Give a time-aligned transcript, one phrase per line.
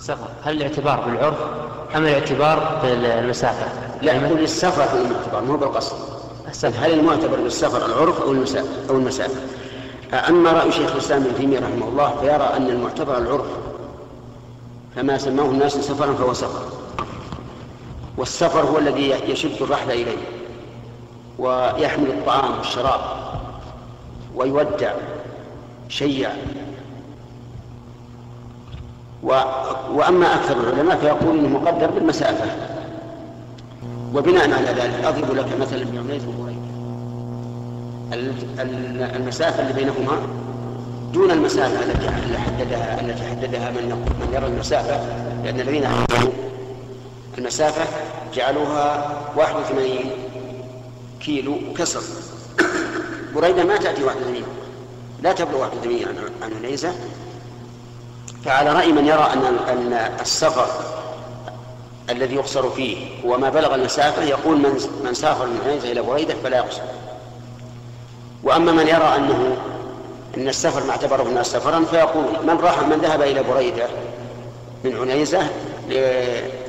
[0.00, 1.38] سفر هل الاعتبار بالعرف
[1.96, 3.66] أم الاعتبار بالمسافة؟
[4.02, 5.96] لا يقول السفر هو المعتبر مو بالقصر
[6.64, 9.40] هل المعتبر بالسفر العرف أو المسافة أو المسافة
[10.28, 13.46] أما رأي شيخ الإسلام ابن تيمية رحمه الله فيرى أن المعتبر العرف
[14.96, 16.62] فما سماه الناس سفرا فهو سفر
[18.16, 20.18] والسفر هو الذي يشد الرحل إليه
[21.38, 23.00] ويحمل الطعام والشراب
[24.34, 24.92] ويودع
[25.88, 26.30] شيع.
[29.94, 32.50] وأما أكثر العلماء فيقول إنه مقدر بالمسافة.
[34.14, 36.60] وبناء على ذلك أضرب لك مثلا بعمية وبريدة
[39.16, 40.18] المسافة اللي بينهما
[41.12, 45.00] دون المسافة التي حددها التي حددها من من يرى المسافة
[45.44, 46.30] لأن الذين حددوا
[47.38, 47.84] المسافة
[48.34, 49.88] جعلوها 81
[51.20, 52.00] كيلو كسر.
[53.34, 54.42] بريدة ما تأتي 81
[55.22, 55.98] لا تبلغ 81
[56.42, 56.92] عن عنيزة
[58.44, 60.66] فعلى رأي من يرى أن أن السفر
[62.10, 66.34] الذي يقصر فيه هو ما بلغ المسافة يقول من من سافر من عنيزة إلى بريدة
[66.44, 66.82] فلا يقصر.
[68.42, 69.56] وأما من يرى أنه
[70.36, 73.86] أن السفر ما اعتبره الناس سفرا فيقول من راح من ذهب إلى بريدة
[74.84, 75.50] من عنيزة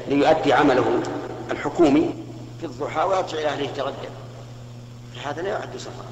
[0.08, 1.00] ليؤدي عمله
[1.52, 2.14] الحكومي
[2.60, 3.96] في الضحى ويرجع إلى أهله يتغدى.
[5.16, 6.06] فهذا لا يعد سفرا.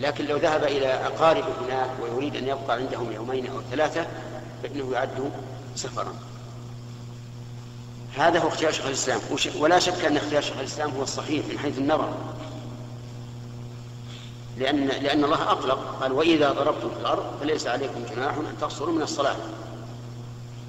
[0.00, 4.06] لكن لو ذهب إلى أقارب هناك ويريد أن يبقى عندهم يومين أو ثلاثة
[4.62, 5.30] فإنه يعد
[5.76, 6.14] سفرا.
[8.16, 9.20] هذا هو اختيار شيخ الإسلام.
[9.58, 12.14] ولا شك أن اختيار شيخ الإسلام هو الصحيح من حيث النظر.
[14.56, 15.98] لأن لأن الله أطلق.
[16.00, 19.36] قال وإذا ضربتم في الأرض فليس عليكم جناح أن تقصروا من الصلاة.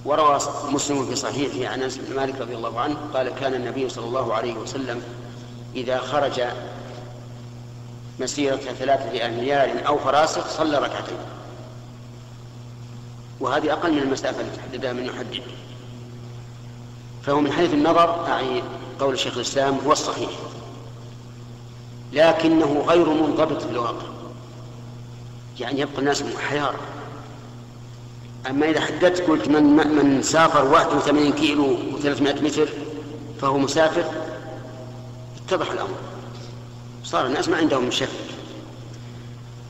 [0.05, 4.05] وروى مسلم في صحيحه عن أنس بن مالك رضي الله عنه قال كان النبي صلى
[4.05, 5.03] الله عليه وسلم
[5.75, 6.41] إذا خرج
[8.19, 11.17] مسيرة ثلاثة أميال أو فراسخ صلى ركعتين.
[13.39, 15.41] وهذه أقل من المسافة التي حددها من يحدد.
[17.23, 18.63] فهو من حيث النظر أعي
[18.99, 20.29] قول شيخ الإسلام هو الصحيح.
[22.13, 24.07] لكنه غير منضبط في الواقع.
[25.59, 26.75] يعني يبقى الناس حيار.
[28.49, 32.69] أما إذا حددت قلت من من سافر 81 كيلو و300 متر
[33.41, 34.03] فهو مسافر
[35.47, 35.97] اتضح الأمر.
[37.03, 38.09] صار الناس ما عندهم شك.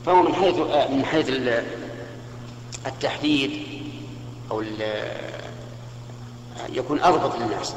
[0.06, 0.54] فهو من حيث
[0.90, 1.28] من حيث
[2.86, 3.66] التحديد
[4.50, 4.64] أو
[6.68, 7.74] يكون أضبط للناس.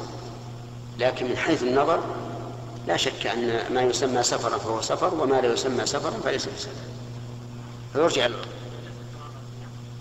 [0.99, 2.03] لكن من حيث النظر
[2.87, 6.71] لا شك أن ما يسمى سفرا فهو سفر وما لا يسمى سفرا فليس بسفر.
[7.93, 8.27] فيرجع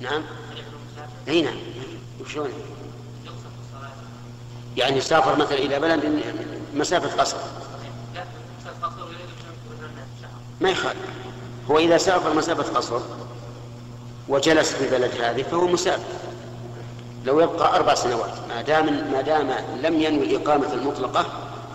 [0.01, 0.23] نعم؟
[1.29, 1.57] أي نعم.
[2.21, 2.49] وشلون
[4.77, 6.23] يعني سافر مثلا إلى بلد
[6.75, 7.37] مسافة قصر.
[10.61, 10.99] ما يخالف.
[11.71, 13.01] هو إذا سافر مسافة قصر
[14.29, 16.03] وجلس في البلد هذه فهو مسافر.
[17.25, 19.51] لو يبقى أربع سنوات ما دام ما دام
[19.83, 21.27] لم ينوي الإقامة المطلقة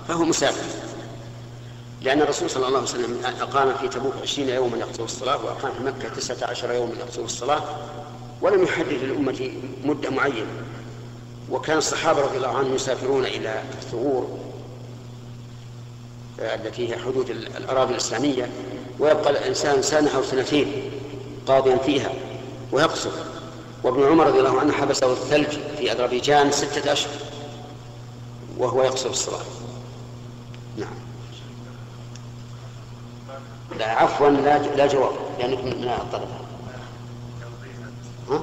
[0.08, 0.64] فهو مسافر.
[2.02, 5.84] لأن الرسول صلى الله عليه وسلم أقام في تبوك عشرين يوما يقصر الصلاة وأقام في
[5.84, 7.64] مكة تسعة عشر يوما يقصر الصلاة
[8.42, 9.52] ولم يحدد للأمة
[9.84, 10.48] مدة معينة.
[11.52, 14.40] وكان الصحابة رضي الله عنهم يسافرون إلى الثغور
[16.40, 18.50] التي هي حدود الأراضي الإسلامية
[19.00, 20.92] ويبقى الإنسان سنة أو سنتين
[21.48, 22.12] قاضيا فيها.
[22.72, 23.10] ويقصر.
[23.84, 27.14] وابن عمر رضي الله عنه حبسه الثلج في أذربيجان ستة أشهر
[28.58, 29.44] وهو يقصر الصلاة.
[30.78, 30.94] نعم.
[33.80, 36.28] لا عفوا لا لا جواب لأنك من الطلبة.
[38.30, 38.42] ها؟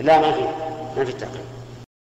[0.00, 0.40] لا ما في
[0.96, 1.40] ما في التعقيد